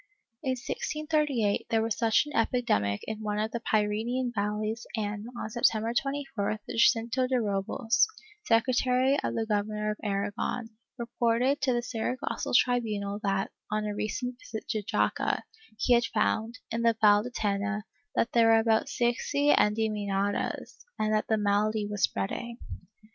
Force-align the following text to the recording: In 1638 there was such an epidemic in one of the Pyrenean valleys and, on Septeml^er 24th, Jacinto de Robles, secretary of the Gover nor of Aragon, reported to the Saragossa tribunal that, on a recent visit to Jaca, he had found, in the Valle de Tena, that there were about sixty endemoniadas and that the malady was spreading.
In 0.41 0.53
1638 0.53 1.67
there 1.69 1.83
was 1.83 1.95
such 1.95 2.25
an 2.25 2.35
epidemic 2.35 3.01
in 3.03 3.21
one 3.21 3.37
of 3.37 3.51
the 3.51 3.59
Pyrenean 3.59 4.31
valleys 4.33 4.87
and, 4.97 5.27
on 5.37 5.47
Septeml^er 5.49 5.93
24th, 6.03 6.57
Jacinto 6.71 7.27
de 7.27 7.39
Robles, 7.39 8.07
secretary 8.43 9.13
of 9.23 9.35
the 9.35 9.45
Gover 9.47 9.63
nor 9.69 9.91
of 9.91 9.97
Aragon, 10.03 10.71
reported 10.97 11.61
to 11.61 11.73
the 11.73 11.83
Saragossa 11.83 12.51
tribunal 12.57 13.19
that, 13.21 13.51
on 13.69 13.85
a 13.85 13.93
recent 13.93 14.39
visit 14.39 14.67
to 14.69 14.81
Jaca, 14.81 15.43
he 15.77 15.93
had 15.93 16.05
found, 16.05 16.57
in 16.71 16.81
the 16.81 16.97
Valle 16.99 17.21
de 17.21 17.29
Tena, 17.29 17.83
that 18.15 18.31
there 18.31 18.47
were 18.47 18.57
about 18.57 18.89
sixty 18.89 19.49
endemoniadas 19.51 20.83
and 20.97 21.13
that 21.13 21.27
the 21.27 21.37
malady 21.37 21.85
was 21.87 22.01
spreading. 22.01 22.57